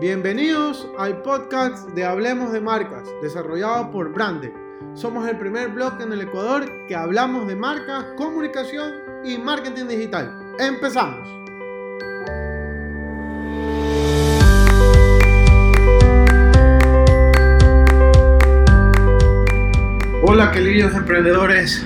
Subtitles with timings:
[0.00, 4.50] Bienvenidos al podcast de Hablemos de Marcas, desarrollado por Brande.
[4.94, 10.54] Somos el primer blog en el Ecuador que hablamos de marcas, comunicación y marketing digital.
[10.58, 11.28] Empezamos.
[20.22, 21.84] Hola queridos emprendedores,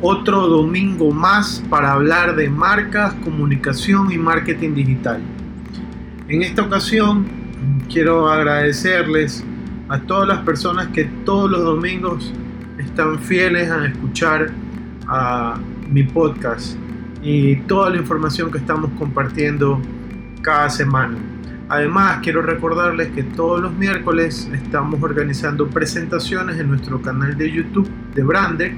[0.00, 5.22] otro domingo más para hablar de marcas, comunicación y marketing digital.
[6.26, 7.41] En esta ocasión
[7.92, 9.44] quiero agradecerles
[9.88, 12.32] a todas las personas que todos los domingos
[12.78, 14.50] están fieles a escuchar
[15.06, 15.58] a
[15.90, 16.76] mi podcast
[17.22, 19.78] y toda la información que estamos compartiendo
[20.40, 21.18] cada semana.
[21.68, 27.88] Además, quiero recordarles que todos los miércoles estamos organizando presentaciones en nuestro canal de YouTube
[28.14, 28.74] de Brande,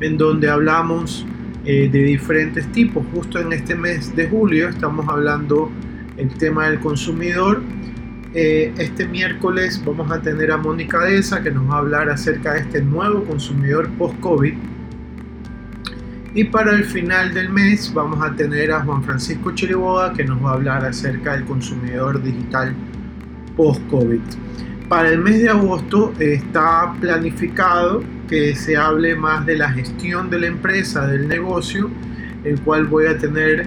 [0.00, 1.26] en donde hablamos
[1.66, 3.04] eh, de diferentes tipos.
[3.14, 5.70] Justo en este mes de julio estamos hablando
[6.16, 7.62] el tema del consumidor.
[8.32, 12.54] Eh, este miércoles vamos a tener a Mónica Deza que nos va a hablar acerca
[12.54, 14.54] de este nuevo consumidor post-COVID.
[16.34, 20.44] Y para el final del mes vamos a tener a Juan Francisco Chiriboga que nos
[20.44, 22.72] va a hablar acerca del consumidor digital
[23.56, 24.20] post-COVID.
[24.88, 30.38] Para el mes de agosto está planificado que se hable más de la gestión de
[30.38, 31.90] la empresa, del negocio,
[32.44, 33.66] el cual voy a tener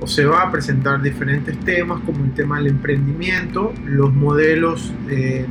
[0.00, 5.46] o se va a presentar diferentes temas como el tema del emprendimiento, los modelos de,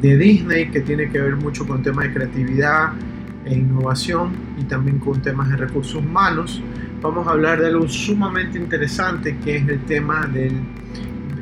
[0.00, 2.92] Disney que tiene que ver mucho con temas de creatividad,
[3.46, 6.62] e innovación y también con temas de recursos humanos.
[7.00, 10.60] Vamos a hablar de algo sumamente interesante que es el tema del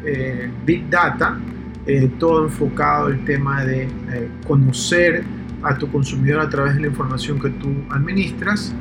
[0.05, 1.39] eh, Big Data,
[1.87, 5.25] eh, todo enfocado el tema de eh, conocer
[5.63, 8.75] a tu consumidor a través de la información que tú administras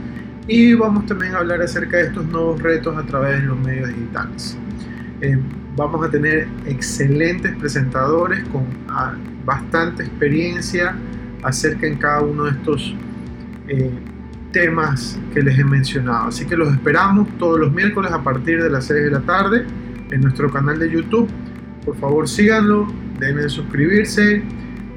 [0.47, 3.89] y vamos también a hablar acerca de estos nuevos retos a través de los medios
[3.89, 4.57] digitales.
[5.75, 9.13] vamos a tener excelentes presentadores con ah,
[9.45, 10.95] bastante experiencia
[11.43, 12.95] acerca en cada uno de estos
[13.67, 13.91] eh,
[14.51, 16.27] temas que les he mencionado.
[16.27, 19.65] Así que los esperamos todos los miércoles a partir de las 6 de la tarde
[20.11, 21.29] en nuestro canal de YouTube.
[21.85, 22.87] Por favor síganlo,
[23.19, 24.43] denle suscribirse,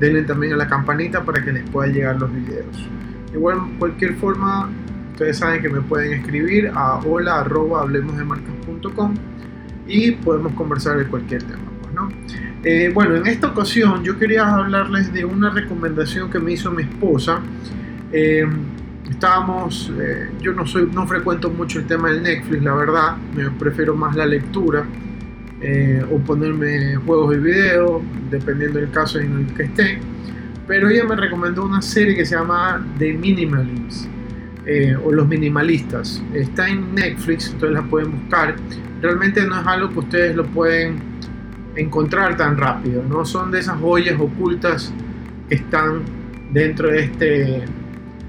[0.00, 2.88] denle también a la campanita para que les puedan llegar los videos.
[3.32, 4.70] Igual, cualquier forma,
[5.14, 7.86] ustedes saben que me pueden escribir a hola arroba
[9.86, 11.62] y podemos conversar de cualquier tema.
[11.82, 12.08] Pues, ¿no?
[12.62, 16.82] Eh, bueno, en esta ocasión yo quería hablarles de una recomendación que me hizo mi
[16.82, 17.40] esposa
[18.16, 18.46] eh,
[19.10, 23.50] estábamos, eh, yo no soy, no frecuento mucho el tema del Netflix, la verdad, me
[23.50, 24.84] prefiero más la lectura
[25.60, 29.98] eh, o ponerme juegos y videos, dependiendo del caso en el que esté.
[30.68, 34.08] Pero ella me recomendó una serie que se llama The Minimalists
[35.04, 36.22] o Los Minimalistas.
[36.32, 38.56] Está en Netflix, entonces la pueden buscar.
[39.02, 40.98] Realmente no es algo que ustedes lo pueden
[41.76, 44.92] encontrar tan rápido, no son de esas joyas ocultas
[45.48, 46.02] que están
[46.52, 47.64] dentro de este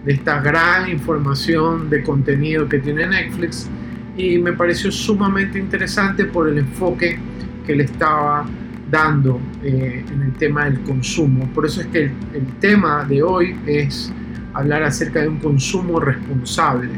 [0.05, 3.67] de esta gran información de contenido que tiene Netflix
[4.15, 7.17] y me pareció sumamente interesante por el enfoque
[7.65, 8.45] que le estaba
[8.89, 11.49] dando eh, en el tema del consumo.
[11.53, 14.13] Por eso es que el, el, tema de hoy es
[14.55, 16.89] hablar acerca de un consumo responsable.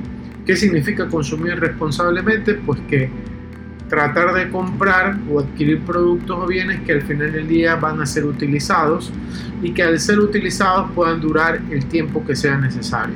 [0.45, 2.53] ¿Qué significa consumir responsablemente?
[2.53, 3.09] Pues que
[3.89, 8.05] tratar de comprar o adquirir productos o bienes que al final del día van a
[8.05, 9.11] ser utilizados
[9.61, 13.15] y que al ser utilizados puedan durar el tiempo que sea necesario.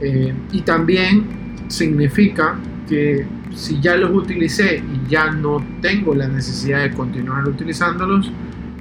[0.00, 1.26] Eh, y también
[1.68, 2.56] significa
[2.88, 8.30] que si ya los utilicé y ya no tengo la necesidad de continuar utilizándolos,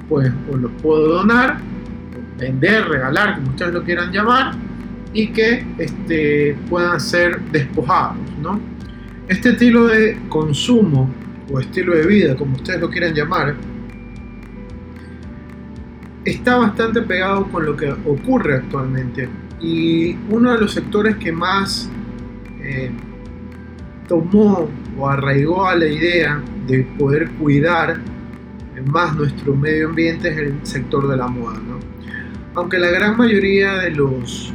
[0.08, 1.58] pues o los puedo donar,
[2.38, 4.67] vender, regalar, como ustedes lo quieran llamar,
[5.18, 8.60] y que este, puedan ser despojados, ¿no?
[9.28, 11.10] Este estilo de consumo
[11.52, 13.56] o estilo de vida, como ustedes lo quieran llamar,
[16.24, 19.28] está bastante pegado con lo que ocurre actualmente.
[19.60, 21.90] Y uno de los sectores que más
[22.62, 22.92] eh,
[24.08, 28.00] tomó o arraigó a la idea de poder cuidar
[28.86, 31.60] más nuestro medio ambiente es el sector de la moda.
[32.54, 34.54] Aunque la gran mayoría de, los,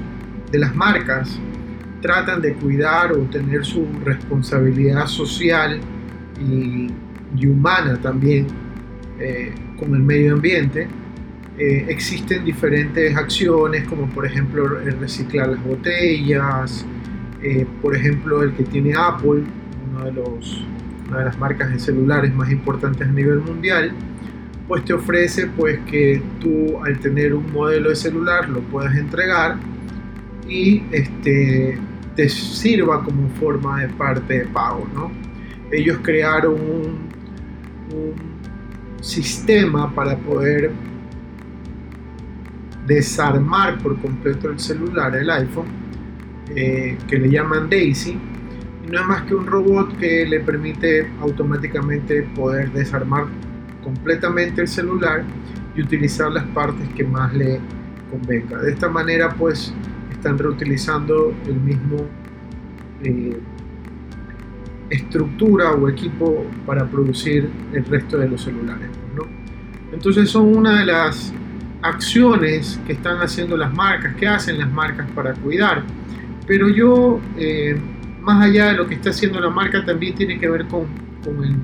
[0.52, 1.40] de las marcas
[2.02, 5.80] tratan de cuidar o tener su responsabilidad social
[6.38, 6.90] y,
[7.46, 8.46] humana también
[9.18, 10.86] eh, con el medio ambiente,
[11.58, 16.84] eh, existen diferentes acciones como por ejemplo el reciclar las botellas,
[17.42, 19.44] eh, por ejemplo el que tiene Apple,
[19.90, 20.64] uno de los,
[21.08, 23.92] una de las marcas de celulares más importantes a nivel mundial,
[24.68, 29.56] pues te ofrece pues que tú al tener un modelo de celular lo puedas entregar
[30.48, 31.78] y este,
[32.16, 34.86] te sirva como forma de parte de pago.
[34.94, 35.10] ¿no?
[35.70, 37.12] Ellos crearon un,
[39.00, 40.70] sistema para poder
[42.86, 45.66] desarmar por completo el celular, el iPhone,
[46.54, 48.16] eh, que le llaman Daisy.
[48.88, 53.26] No es más que un robot que le permite automáticamente poder desarmar
[53.82, 55.24] completamente el celular
[55.74, 57.58] y utilizar las partes que más le
[58.08, 58.58] convenga.
[58.58, 59.74] De esta manera pues
[60.22, 61.96] están reutilizando el mismo
[63.02, 63.40] eh,
[64.88, 68.88] estructura o equipo para producir el resto de los celulares.
[69.92, 71.34] Entonces son una de las
[71.82, 75.82] acciones que están haciendo las marcas, que hacen las marcas para cuidar.
[76.46, 77.76] Pero yo, eh,
[78.20, 80.86] más allá de lo que está haciendo la marca, también tiene que ver con,
[81.24, 81.56] con, el,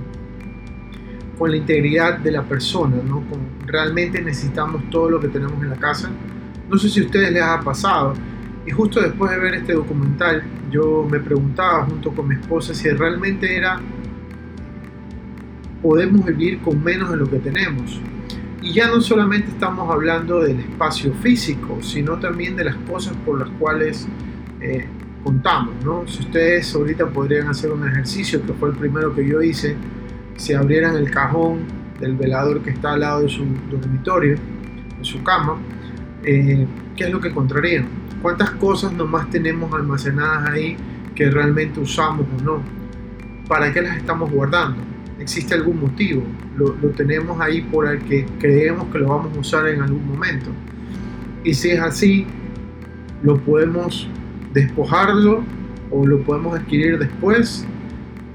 [1.39, 3.23] con la integridad de la persona, ¿no?
[3.67, 6.11] Realmente necesitamos todo lo que tenemos en la casa.
[6.69, 8.15] No sé si a ustedes les ha pasado.
[8.69, 12.91] Y justo después de ver este documental, yo me preguntaba junto con mi esposa si
[12.91, 13.81] realmente era
[15.81, 17.99] podemos vivir con menos de lo que tenemos.
[18.61, 23.39] Y ya no solamente estamos hablando del espacio físico, sino también de las cosas por
[23.39, 24.07] las cuales
[24.61, 24.87] eh,
[25.25, 25.73] contamos.
[25.83, 26.07] ¿no?
[26.07, 29.77] Si ustedes ahorita podrían hacer un ejercicio, que fue el primero que yo hice,
[30.37, 31.61] si abrieran el cajón
[32.01, 34.37] del velador que está al lado de su dormitorio,
[34.99, 35.57] de su cama,
[36.23, 36.67] eh,
[36.97, 37.98] ¿qué es lo que encontrarían?
[38.23, 40.77] ¿Cuántas cosas nomás tenemos almacenadas ahí
[41.15, 42.63] que realmente usamos o no?
[43.49, 44.79] ¿Para qué las estamos guardando?
[45.19, 46.23] ¿Existe algún motivo?
[46.59, 50.51] lo, tenemos ahí por el que creemos que lo vamos a usar en algún momento.
[51.45, 52.27] Y si es así,
[53.23, 54.09] lo podemos
[54.53, 55.43] despojarlo
[55.91, 57.67] o lo podemos adquirir después.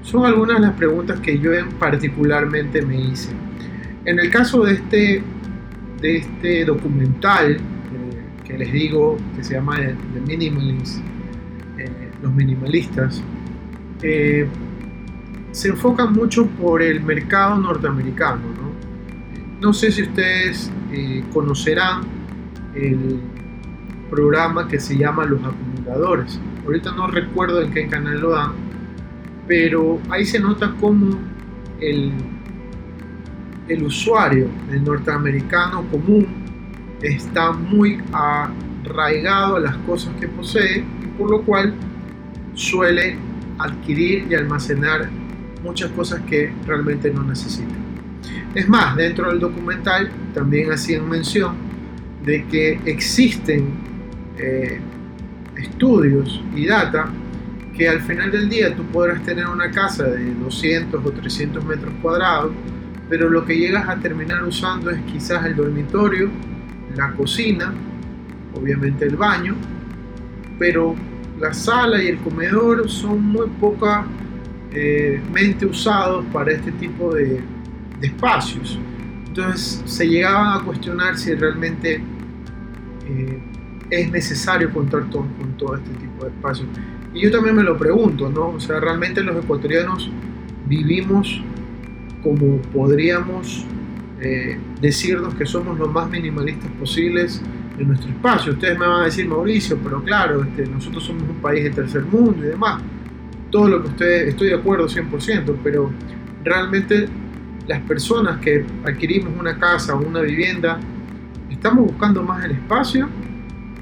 [0.02, 3.30] Son algunas de las preguntas que yo particularmente me hice.
[4.04, 5.22] En el caso de este,
[6.00, 7.58] de este documental
[8.44, 10.98] que les digo, que se llama The Minimalist,
[11.78, 13.22] eh, Los Minimalistas,
[14.02, 14.46] eh,
[15.50, 18.42] se enfocan mucho por el mercado norteamericano.
[19.60, 22.02] No, sé si ustedes eh, conocerán
[22.74, 23.20] el
[24.10, 26.38] programa que se llama Los Acumuladores.
[26.66, 28.52] Ahorita no recuerdo en qué canal lo dan,
[29.46, 31.18] pero ahí se nota cómo
[31.80, 32.12] el,
[33.68, 36.43] el usuario, el norteamericano común,
[37.08, 41.74] está muy arraigado a las cosas que posee y por lo cual
[42.54, 43.16] suele
[43.58, 45.08] adquirir y almacenar
[45.62, 47.84] muchas cosas que realmente no necesitan.
[48.54, 51.56] Es más, dentro del documental también hacían mención
[52.24, 53.68] de que existen
[54.38, 54.80] eh,
[55.56, 57.08] estudios y data
[57.76, 61.92] que al final del día tú podrás tener una casa de 200 o 300 metros
[62.00, 62.52] cuadrados,
[63.08, 66.30] pero lo que llegas a terminar usando es quizás el dormitorio,
[66.96, 67.72] la cocina,
[68.54, 69.54] obviamente el baño,
[70.58, 70.94] pero
[71.40, 74.06] la sala y el comedor son muy poca
[74.72, 75.20] eh,
[75.68, 77.40] usados para este tipo de,
[78.02, 78.78] espacios.
[79.26, 82.02] Entonces se llegaban a cuestionar si realmente
[83.06, 83.42] eh,
[83.88, 86.68] es necesario contar con todo este tipo de espacios.
[87.14, 88.48] Y yo también me lo pregunto, ¿no?
[88.48, 90.10] O sea, realmente los ecuatorianos
[90.66, 91.40] vivimos
[92.22, 93.64] como podríamos
[94.20, 97.42] eh, decirnos que somos los más minimalistas posibles
[97.78, 98.52] en nuestro espacio.
[98.52, 102.04] Ustedes me van a decir, Mauricio, pero claro, este, nosotros somos un país de tercer
[102.04, 102.82] mundo y demás
[103.54, 105.88] todo lo que usted, estoy de acuerdo 100%, pero
[106.42, 107.08] realmente
[107.68, 110.80] las personas que adquirimos una casa o una vivienda,
[111.48, 113.08] ¿estamos buscando más el espacio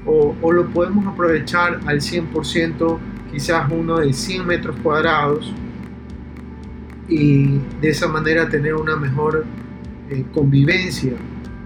[0.05, 2.99] o, o lo podemos aprovechar al 100%,
[3.31, 5.51] quizás uno de 100 metros cuadrados
[7.07, 9.43] y de esa manera tener una mejor
[10.09, 11.13] eh, convivencia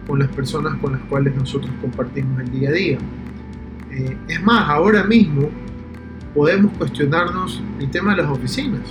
[0.05, 2.97] con las personas con las cuales nosotros compartimos el día a día?
[3.91, 5.49] Eh, es más, ahora mismo
[6.33, 8.81] podemos cuestionarnos el tema de las oficinas.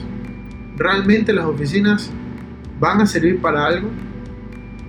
[0.77, 2.11] ¿Realmente las oficinas
[2.81, 3.89] van a servir para algo?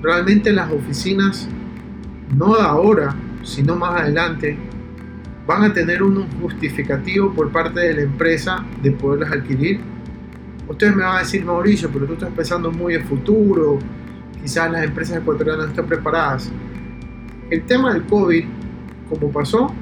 [0.02, 1.48] ¿Realmente las oficinas,
[2.36, 4.58] no ahora, sino más adelante,
[5.46, 9.80] van a tener un justificativo por parte de la empresa de poderlas adquirir?
[10.68, 13.80] Ustedes me van a decir, Mauricio, pero tú estás pensando muy en futuro,
[14.48, 16.50] quizás las empresas ecuatorianas están preparadas.
[17.50, 18.46] El tema del COVID,
[19.10, 19.74] como pasó,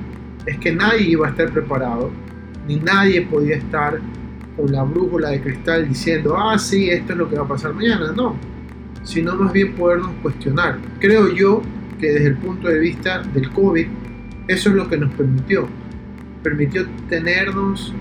[0.47, 2.09] es que nadie iba a estar preparado
[2.67, 3.99] ni nadie podía estar
[4.57, 7.75] con la brújula de cristal diciendo, ah, sí, esto es lo que va a pasar
[7.75, 8.11] mañana.
[8.13, 8.35] No,
[9.03, 10.79] sino más bien podernos cuestionar.
[10.99, 11.61] Creo yo
[11.99, 13.85] que desde el punto de vista del COVID,
[14.47, 15.67] eso es lo que nos permitió.
[16.41, 17.93] Permitió tenernos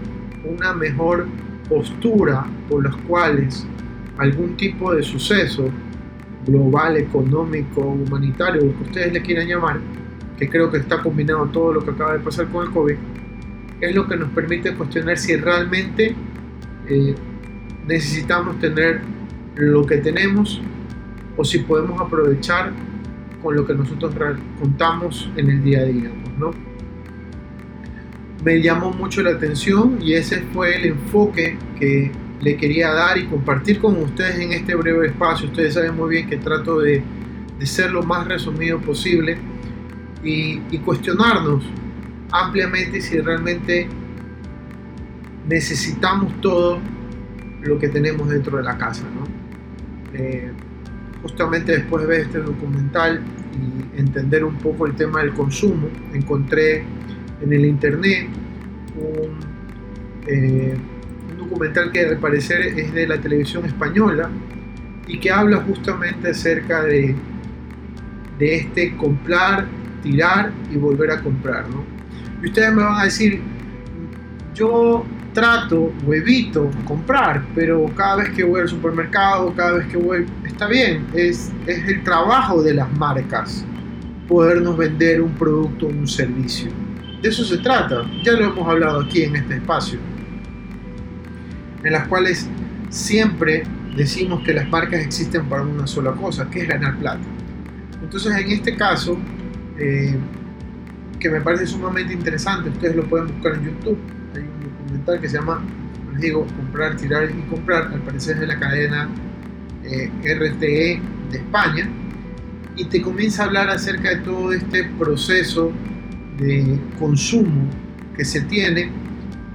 [0.47, 1.27] una mejor
[1.69, 3.67] postura por las cuales
[4.17, 5.71] algún tipo de suceso
[6.47, 9.81] global, económico, humanitario, lo que ustedes le quieran llamar,
[10.37, 12.97] que creo que está combinado todo lo que acaba de pasar con el COVID,
[13.81, 16.15] es lo que nos permite cuestionar si realmente
[16.89, 17.15] eh,
[17.87, 19.01] necesitamos tener
[19.57, 20.61] lo que tenemos
[21.37, 22.73] o si podemos aprovechar
[23.43, 24.15] con lo que nosotros
[24.59, 26.51] contamos en el día a día, ¿no?
[28.43, 32.11] Me llamó mucho la atención y ese fue el enfoque que
[32.41, 35.49] le quería dar y compartir con ustedes en este breve espacio.
[35.49, 37.03] Ustedes saben muy bien que trato de,
[37.59, 39.39] de ser lo más resumido posible
[40.23, 41.65] y, cuestionarnos
[42.31, 43.87] ampliamente si realmente
[45.49, 46.79] necesitamos todo
[47.63, 49.05] lo que tenemos dentro de la casa.
[49.15, 49.27] ¿no?
[50.19, 50.51] Eh,
[51.23, 53.23] justamente después de ver este documental
[53.55, 56.85] y entender un poco el tema del consumo, encontré
[57.41, 58.29] en el internet
[58.97, 59.39] un,
[60.27, 60.77] eh,
[61.55, 64.29] documental que al parecer es de la televisión española
[65.07, 67.15] y que habla justamente acerca de,
[68.39, 69.67] de este comprar,
[70.03, 71.69] tirar y volver a comprar.
[71.69, 71.85] ¿no?
[72.43, 73.41] Y ustedes me van a decir,
[74.55, 79.97] yo trato o evito comprar, pero cada vez que voy al supermercado, cada vez que
[79.97, 83.65] voy, está bien, es, es el trabajo de las marcas
[84.29, 86.71] podernos vender un producto o un servicio.
[87.21, 89.99] De eso se trata, ya lo hemos hablado aquí en este espacio,
[91.85, 92.49] en las cuales
[92.89, 93.63] siempre
[93.97, 97.23] decimos que las marcas existen para una sola cosa, que es ganar plata.
[98.03, 99.19] Entonces en este caso,
[99.79, 100.17] eh,
[101.21, 103.99] que me parece sumamente interesante, ustedes lo pueden buscar en YouTube,
[105.21, 105.63] que se llama,
[106.13, 109.09] les digo, comprar, tirar y comprar, al parecer es de la cadena
[109.85, 111.01] eh, RTE
[111.31, 111.89] de España,
[112.77, 115.73] y te comienza a hablar acerca de todo este proceso
[116.39, 117.69] de consumo
[118.17, 118.91] que se tiene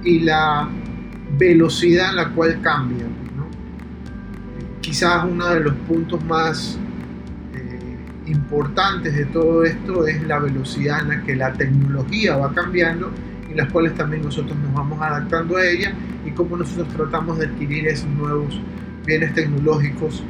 [0.04, 0.68] y la
[1.38, 3.06] velocidad en la cual cambia.
[4.80, 6.78] Quizás uno de los puntos más
[7.54, 7.96] eh,
[8.26, 13.10] importantes de todo esto es la velocidad en la que la tecnología va cambiando
[13.50, 15.92] y las cuales también nosotros nos vamos adaptando a ella
[16.24, 18.60] y cómo nosotros tratamos de adquirir esos nuevos
[19.04, 20.22] bienes tecnológicos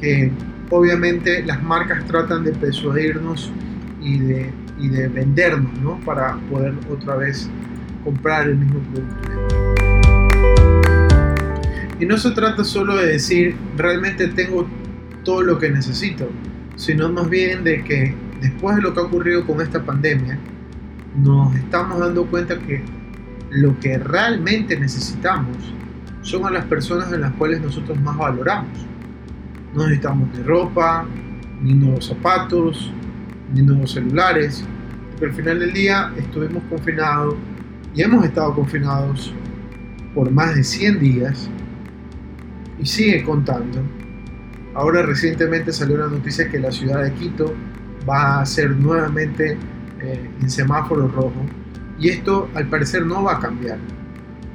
[0.00, 0.30] que
[0.70, 3.52] obviamente las marcas tratan de persuadirnos
[4.00, 6.00] y de, y de vendernos ¿no?
[6.04, 7.48] para poder otra vez
[8.04, 9.61] comprar el mismo producto.
[12.02, 14.66] Y no se trata solo de decir realmente tengo
[15.22, 16.28] todo lo que necesito,
[16.74, 20.36] sino más bien de que después de lo que ha ocurrido con esta pandemia,
[21.16, 22.82] nos estamos dando cuenta que
[23.50, 25.56] lo que realmente necesitamos
[26.22, 28.84] son a las personas en las cuales nosotros más valoramos.
[29.72, 31.06] No necesitamos ni ropa,
[31.62, 32.90] ni nuevos zapatos,
[33.54, 34.64] ni nuevos celulares,
[35.10, 37.36] porque al final del día estuvimos confinados
[37.94, 39.32] y hemos estado confinados
[40.16, 41.48] por más de 100 días
[42.82, 43.80] y sigue contando.
[44.74, 47.54] Ahora recientemente salió la noticia que la ciudad de Quito
[48.08, 49.56] va a ser nuevamente
[50.00, 51.46] eh, en semáforo rojo
[51.98, 53.78] y esto al parecer no va a cambiar.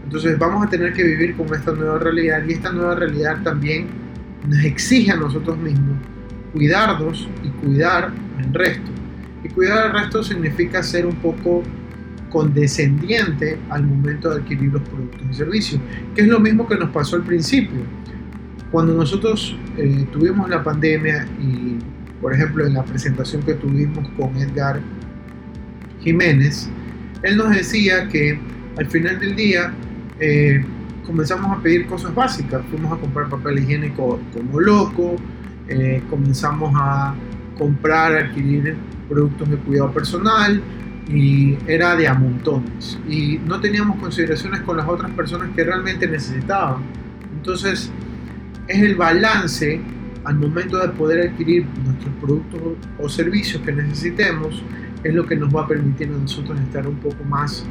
[0.03, 3.87] Entonces vamos a tener que vivir con esta nueva realidad y esta nueva realidad también
[4.47, 5.97] nos exige a nosotros mismos
[6.53, 8.91] cuidarnos y cuidar al resto.
[9.43, 11.63] Y cuidar al resto significa ser un poco
[12.29, 15.81] condescendiente al momento de adquirir los productos y servicios,
[16.15, 17.79] que es lo mismo que nos pasó al principio.
[18.71, 21.77] Cuando nosotros eh, tuvimos la pandemia y,
[22.21, 24.81] por ejemplo, en la presentación que tuvimos con Edgar
[26.01, 26.69] Jiménez,
[27.23, 28.39] él nos decía que
[28.77, 29.73] al final del día
[30.19, 30.63] eh,
[31.05, 35.15] comenzamos a pedir cosas básicas, fuimos a comprar papel higiénico como loco,
[35.69, 37.15] eh, comenzamos a
[37.57, 38.75] comprar, adquirir
[39.07, 40.61] productos de cuidado personal
[41.09, 46.05] y era de a montones y no teníamos consideraciones con las otras personas que realmente
[46.07, 46.83] necesitaban.
[47.37, 47.91] Entonces
[48.67, 49.79] es el balance
[50.23, 52.61] al momento de poder adquirir nuestros productos
[52.99, 54.61] o servicios que necesitemos
[55.03, 57.65] es lo que nos va a permitir a nosotros estar un poco más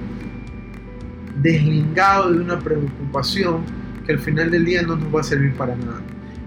[1.43, 3.63] deslingado de una preocupación
[4.07, 6.01] que al final del día no nos va a servir para nada.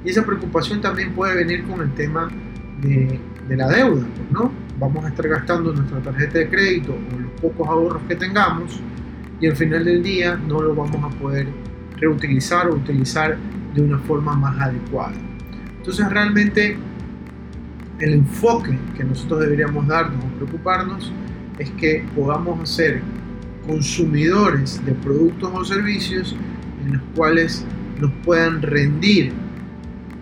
[0.04, 2.30] Y esa preocupación también puede venir con el tema
[2.82, 4.52] de, de la deuda, ¿no?
[4.80, 8.80] Vamos a estar gastando nuestra tarjeta de crédito o los pocos ahorros que tengamos
[9.42, 11.48] y al final del día no lo vamos a poder
[12.00, 13.38] reutilizar o utilizar
[13.74, 15.16] de una forma más adecuada.
[15.78, 16.78] Entonces realmente
[18.00, 21.12] el enfoque que nosotros deberíamos darnos o preocuparnos
[21.58, 23.02] es que podamos ser
[23.68, 26.36] consumidores de productos o servicios
[26.86, 27.66] en los cuales
[28.00, 29.34] nos puedan rendir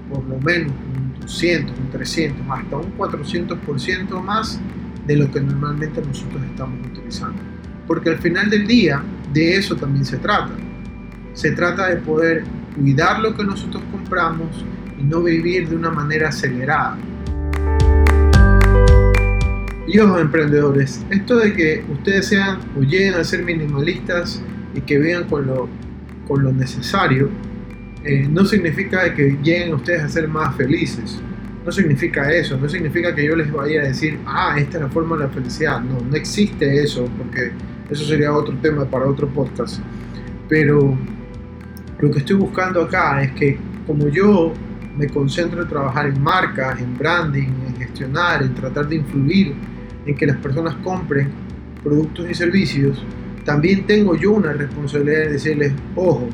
[0.10, 4.60] por lo menos un 200, un 300, hasta un 400% más
[5.06, 7.38] de lo que normalmente nosotros estamos utilizando.
[7.86, 9.04] Porque al final del día
[9.34, 10.52] de eso también se trata.
[11.38, 14.66] Se trata de poder cuidar lo que nosotros compramos
[15.00, 16.98] y no vivir de una manera acelerada.
[19.88, 24.42] Y ojo, emprendedores, esto de que ustedes sean o lleguen a ser minimalistas
[24.74, 25.70] y que vivan con lo,
[26.28, 27.30] con lo necesario,
[28.04, 31.22] eh, no significa que lleguen ustedes a ser más felices.
[31.64, 34.90] no significa eso, no significa que yo les vaya a decir, ah, esta es la
[34.90, 35.82] forma de la felicidad.
[35.82, 37.52] No, no existe eso, porque
[37.92, 39.82] eso sería otro tema para otro podcast.
[40.50, 40.98] Pero
[42.00, 44.54] lo que estoy buscando acá es que como yo
[44.98, 49.54] me concentro en trabajar en marcas, en branding, en gestionar, en tratar de influir
[50.06, 51.30] en que las personas compren
[51.84, 53.04] productos y servicios,
[53.46, 56.28] también tengo yo una responsabilidad de decirles, ojo,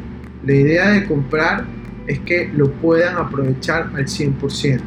[0.46, 1.66] la idea de comprar
[2.08, 4.82] es que lo puedan aprovechar al 100%.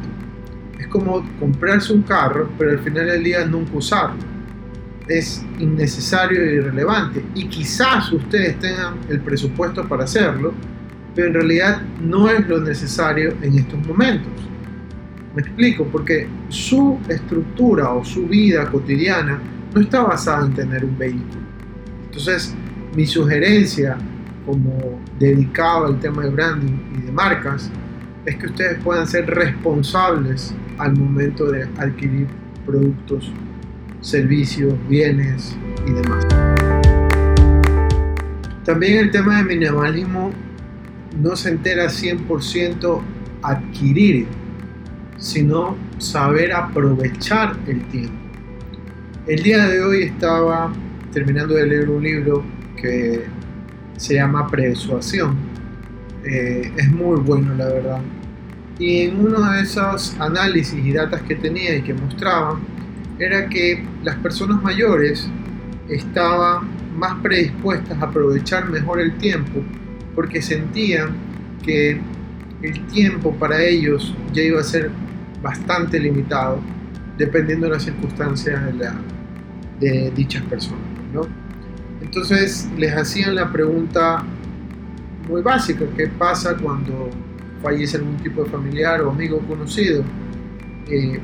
[0.79, 4.36] Es como comprarse un carro, pero al final del día nunca usarlo.
[5.07, 7.23] Es innecesario e irrelevante.
[7.35, 10.53] Y quizás ustedes tengan el presupuesto para hacerlo,
[11.15, 14.31] pero en realidad no es lo necesario en estos momentos.
[15.35, 19.39] Me explico, porque su estructura o su vida cotidiana
[19.73, 21.41] no está basada en tener un vehículo.
[22.05, 22.55] Entonces,
[22.95, 23.97] mi sugerencia
[24.45, 27.69] como dedicado al tema de branding y de marcas
[28.25, 32.27] es que ustedes puedan ser responsables al momento de adquirir
[32.65, 33.31] productos,
[34.01, 36.25] servicios, bienes y demás.
[38.65, 40.31] También el tema de minimalismo
[41.21, 43.01] no se entera 100%
[43.41, 44.27] adquirir,
[45.17, 48.13] sino saber aprovechar el tiempo.
[49.25, 50.71] El día de hoy estaba
[51.11, 52.43] terminando de leer un libro
[52.75, 53.25] que
[53.97, 55.35] se llama Persuasión.
[56.23, 58.01] Eh, es muy bueno, la verdad.
[58.79, 62.59] Y en uno de esos análisis y datos que tenía y que mostraban,
[63.19, 65.27] era que las personas mayores
[65.89, 69.61] estaban más predispuestas a aprovechar mejor el tiempo
[70.15, 71.15] porque sentían
[71.63, 71.99] que
[72.61, 74.89] el tiempo para ellos ya iba a ser
[75.41, 76.59] bastante limitado
[77.17, 78.61] dependiendo de las circunstancias
[79.79, 80.81] de, de dichas personas.
[81.13, 81.21] ¿no?
[82.01, 84.23] Entonces les hacían la pregunta
[85.27, 87.09] muy básica, ¿qué pasa cuando
[87.61, 90.03] fallece algún tipo de familiar o amigo conocido?
[90.89, 91.19] Eh,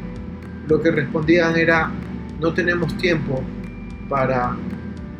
[0.67, 1.91] lo que respondían era,
[2.39, 3.41] no tenemos tiempo
[4.09, 4.55] para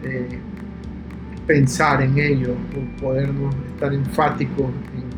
[0.04, 0.40] eh,
[1.46, 5.14] pensar en ello o podernos estar enfáticos en,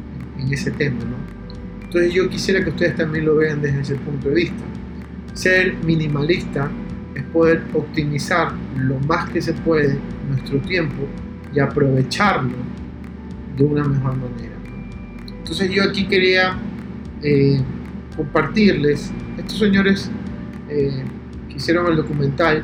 [0.51, 0.99] ese tema.
[0.99, 1.15] ¿no?
[1.83, 4.63] Entonces yo quisiera que ustedes también lo vean desde ese punto de vista.
[5.33, 6.69] Ser minimalista
[7.15, 9.97] es poder optimizar lo más que se puede
[10.29, 11.07] nuestro tiempo
[11.53, 12.57] y aprovecharlo
[13.57, 14.53] de una mejor manera.
[15.35, 16.57] Entonces yo aquí quería
[17.23, 17.59] eh,
[18.15, 20.11] compartirles, estos señores
[20.69, 21.03] eh,
[21.49, 22.63] que hicieron el documental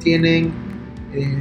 [0.00, 0.52] tienen
[1.12, 1.38] eh,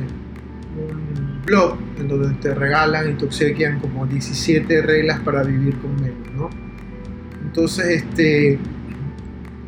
[0.77, 5.95] un blog en donde te regalan y te obsequian como 17 reglas para vivir con
[5.95, 6.49] menos, ¿no?
[7.43, 8.57] Entonces, este,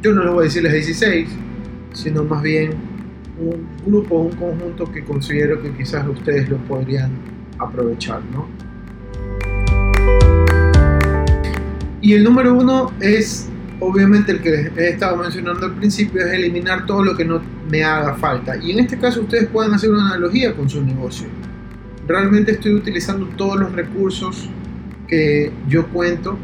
[0.02, 1.30] yo no les voy a decir las 16,
[1.94, 2.72] sino más bien
[3.38, 7.12] un grupo, un conjunto que considero que quizás ustedes lo podrían
[7.60, 8.48] aprovechar, ¿no?
[12.02, 16.86] Y el número uno es, obviamente, el que he estado mencionando al principio, es eliminar
[16.86, 18.58] todo lo que no me haga falta.
[18.58, 21.28] Y en este caso ustedes pueden hacer una analogía con su negocio.
[22.08, 24.50] Realmente estoy utilizando todos los recursos
[25.08, 26.38] que yo cuento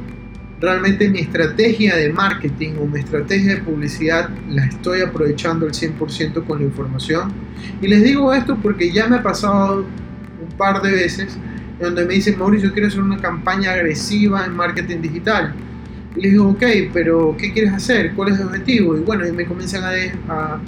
[0.61, 6.45] realmente mi estrategia de marketing o mi estrategia de publicidad la estoy aprovechando al 100%
[6.45, 7.33] con la información.
[7.81, 11.37] Y les digo esto porque ya me ha pasado un par de veces
[11.79, 15.55] donde me dicen, Mauricio, quiero hacer una campaña agresiva en marketing digital.
[16.15, 18.13] Les digo, ok, pero ¿qué quieres hacer?
[18.13, 18.97] ¿Cuál es el objetivo?
[18.97, 20.59] Y bueno, y me comienzan a, a,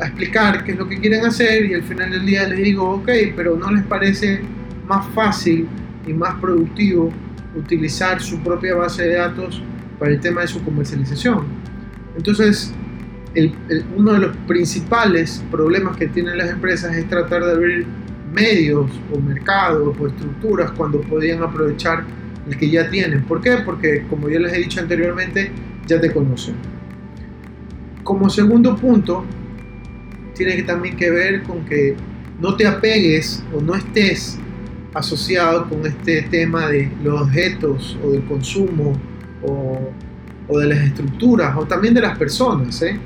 [0.00, 2.90] a explicar qué es lo que quieren hacer y al final del día les digo,
[2.90, 4.40] ok, pero ¿no les parece
[4.86, 5.68] más fácil
[6.06, 7.12] y más productivo
[7.56, 9.62] utilizar su propia base de datos
[9.98, 11.46] para el tema de su comercialización.
[12.16, 12.72] Entonces,
[13.96, 17.86] uno de los principales problemas que tienen las empresas es tratar de abrir
[18.32, 22.04] medios o mercados o estructuras cuando podían aprovechar
[22.48, 23.24] el que ya tienen.
[23.24, 23.58] ¿Por qué?
[23.64, 25.50] Porque, como ya les he dicho anteriormente,
[25.86, 26.54] ya te conocen.
[28.02, 29.24] Como segundo punto,
[30.34, 31.96] tiene también que ver con que
[32.40, 34.38] no te apegues o no estés
[34.94, 38.92] asociado con este tema de los objetos o del consumo
[39.42, 42.80] o, de las estructuras o también de las personas.
[42.82, 42.98] ¿eh?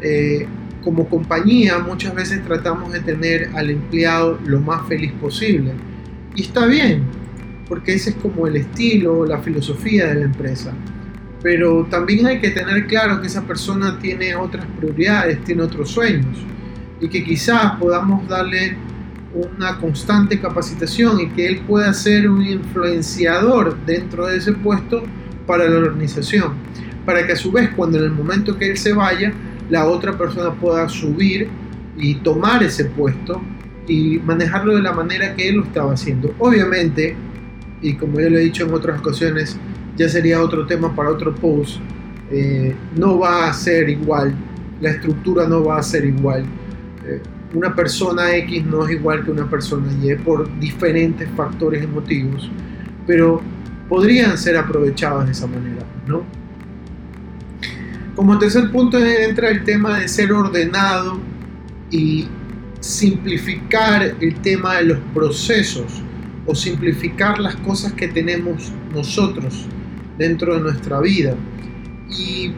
[0.00, 0.46] Eh,
[0.82, 5.72] como compañía muchas veces tratamos de tener al empleado lo más feliz posible
[6.34, 7.02] y está bien
[7.68, 10.72] porque ese es como el estilo, la filosofía de la empresa.
[11.42, 16.38] Pero también hay que tener claro que esa persona tiene otras prioridades, tiene otros sueños
[17.00, 18.76] y que quizás podamos darle
[19.34, 25.04] una constante capacitación y que él pueda ser un influenciador dentro de ese puesto
[25.46, 26.54] para la organización,
[27.04, 29.32] para que a su vez cuando en el momento que él se vaya,
[29.70, 31.48] la otra persona pueda subir
[31.96, 33.42] y tomar ese puesto
[33.86, 36.34] y manejarlo de la manera que él lo estaba haciendo.
[36.38, 37.16] Obviamente,
[37.82, 39.58] y como ya lo he dicho en otras ocasiones,
[39.96, 41.80] ya sería otro tema para otro post,
[42.30, 44.34] eh, no va a ser igual,
[44.80, 46.44] la estructura no va a ser igual.
[47.06, 47.20] Eh,
[47.54, 52.50] una persona X no es igual que una persona Y por diferentes factores emotivos,
[53.06, 53.40] pero
[53.88, 56.22] podrían ser aprovechados de esa manera, ¿no?
[58.14, 61.18] Como tercer punto entra el tema de ser ordenado
[61.90, 62.26] y
[62.80, 66.02] simplificar el tema de los procesos
[66.48, 69.66] o simplificar las cosas que tenemos nosotros
[70.16, 71.34] dentro de nuestra vida.
[72.10, 72.52] Y,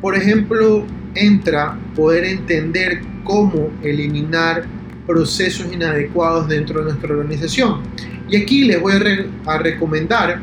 [0.00, 4.64] por ejemplo, entra poder entender cómo eliminar
[5.06, 7.80] procesos inadecuados dentro de nuestra organización.
[8.28, 10.40] Y aquí les voy a, a recomendar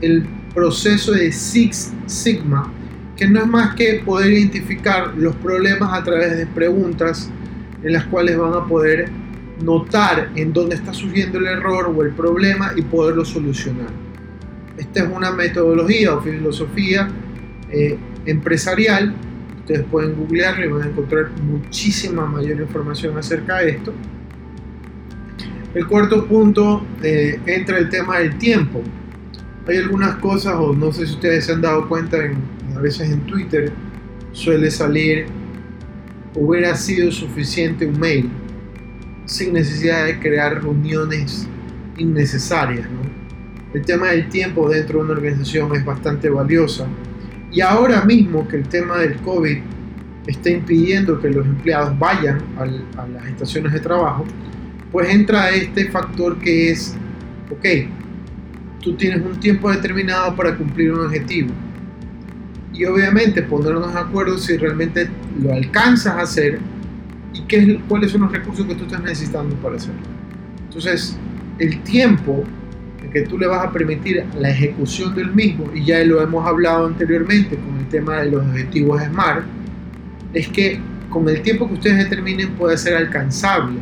[0.00, 2.72] el proceso de Six Sigma,
[3.16, 7.28] que no es más que poder identificar los problemas a través de preguntas
[7.82, 9.10] en las cuales van a poder
[9.62, 13.88] notar en dónde está surgiendo el error o el problema y poderlo solucionar.
[14.76, 17.08] Esta es una metodología o filosofía
[17.70, 19.14] eh, empresarial.
[19.60, 23.92] Ustedes pueden googlearlo y van a encontrar muchísima mayor información acerca de esto.
[25.74, 28.82] El cuarto punto eh, entra el tema del tiempo.
[29.68, 32.16] Hay algunas cosas, o no sé si ustedes se han dado cuenta,
[32.74, 33.70] a veces en Twitter
[34.32, 35.26] suele salir,
[36.34, 38.30] hubiera sido suficiente un mail
[39.26, 41.48] sin necesidad de crear reuniones
[41.96, 42.86] innecesarias.
[43.72, 46.86] El tema del tiempo dentro de una organización es bastante valiosa.
[47.52, 49.58] Y ahora mismo que el tema del COVID
[50.26, 54.24] está impidiendo que los empleados vayan a las estaciones de trabajo,
[54.90, 56.96] pues entra este factor que es,
[57.50, 57.88] ok,
[58.82, 61.50] tú tienes un tiempo determinado para cumplir un objetivo.
[62.72, 65.08] Y obviamente ponernos de acuerdo si realmente
[65.40, 66.58] lo alcanzas a hacer
[67.34, 70.00] y qué, cuáles son los recursos que tú estás necesitando para hacerlo.
[70.64, 71.16] Entonces,
[71.58, 72.44] el tiempo
[73.12, 76.86] que tú le vas a permitir la ejecución del mismo, y ya lo hemos hablado
[76.86, 79.44] anteriormente con el tema de los objetivos SMART,
[80.32, 83.78] es que con el tiempo que ustedes determinen puede ser alcanzable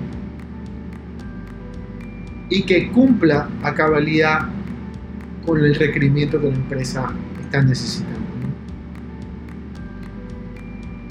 [2.48, 4.48] y que cumpla a cabalidad
[5.44, 8.18] con el requerimiento que la empresa está necesitando.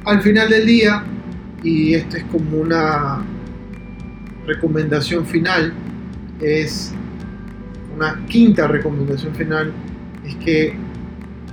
[0.05, 1.03] Al final del día,
[1.63, 3.23] y esta es como una
[4.45, 5.73] recomendación final,
[6.39, 6.93] es
[7.95, 9.73] una quinta recomendación final,
[10.23, 10.73] es que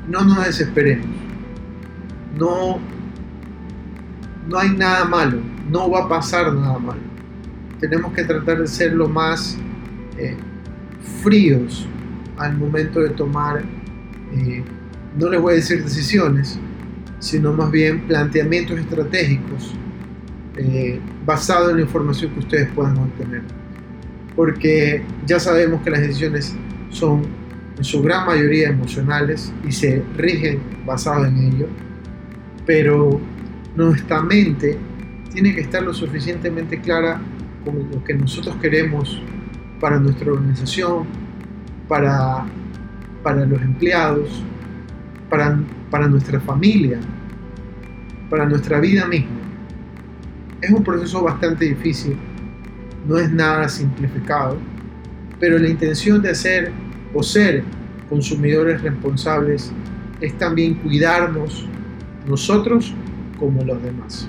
[0.09, 1.07] no nos desesperemos.
[2.39, 2.79] No,
[4.49, 5.39] no hay nada malo,
[5.71, 7.01] no va a pasar nada malo.
[7.81, 9.57] Tenemos que tratar de ser lo más
[10.19, 10.37] eh,
[11.23, 11.87] fríos
[12.37, 13.63] al momento de tomar,
[14.33, 14.63] eh,
[15.19, 16.59] no les voy a decir decisiones,
[17.21, 19.75] sino más bien planteamientos estratégicos
[20.57, 23.43] eh, basado en la información que ustedes puedan obtener.
[24.37, 26.55] Porque ya sabemos que las decisiones
[26.91, 27.23] son
[27.77, 31.69] en su gran mayoría emocionales y se rigen basado en ello,
[32.67, 33.21] pero
[33.75, 34.79] nuestra mente
[35.33, 37.21] tiene que estar lo suficientemente clara
[37.65, 39.21] con lo que nosotros queremos
[39.81, 41.05] para nuestra organización,
[41.89, 42.45] para,
[43.23, 44.43] para los empleados,
[45.29, 45.59] para,
[45.91, 47.01] para nuestra familia,
[48.31, 49.44] para nuestra vida misma.
[50.65, 52.17] Es un proceso bastante difícil,
[53.07, 54.57] no es nada simplificado,
[55.39, 56.73] pero la intención de hacer
[57.13, 57.63] o ser
[58.09, 59.71] consumidores responsables
[60.23, 61.69] es también cuidarnos
[62.27, 62.95] nosotros
[63.39, 64.27] como los demás.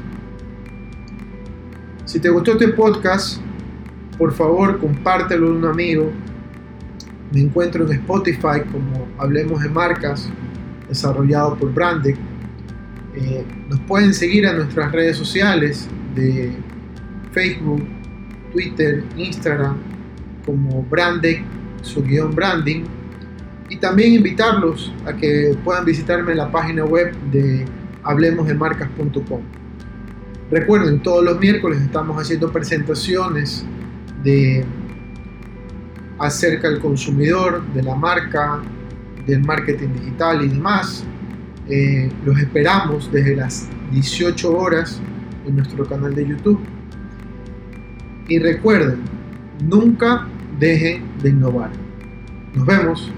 [2.04, 3.40] Si te gustó este podcast,
[4.18, 6.12] por favor compártelo con un amigo.
[7.32, 10.30] Me encuentro en Spotify como Hablemos de Marcas,
[10.90, 12.18] desarrollado por Brandec.
[13.16, 16.52] Eh, nos pueden seguir a nuestras redes sociales, de
[17.32, 17.86] Facebook,
[18.52, 19.78] Twitter, Instagram,
[20.46, 21.44] como Brandec,
[21.82, 22.84] su guion branding.
[23.70, 27.66] Y también invitarlos a que puedan visitarme en la página web de
[28.04, 29.42] hablemosdemarcas.com.
[30.52, 33.66] Recuerden, todos los miércoles estamos haciendo presentaciones
[34.24, 34.64] de
[36.20, 38.62] acerca del consumidor, de la marca,
[39.26, 41.04] del marketing digital y demás.
[41.68, 45.02] Eh, los esperamos desde las 18 horas
[45.46, 46.60] en nuestro canal de YouTube.
[48.28, 49.00] Y recuerden,
[49.64, 50.28] nunca
[50.60, 51.70] dejen de innovar.
[52.56, 53.12] Nos vemos.